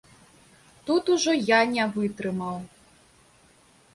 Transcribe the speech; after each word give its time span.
Тут 0.85 1.03
ужо 1.15 1.35
я 1.49 1.59
не 1.75 1.85
вытрымаў. 1.97 2.57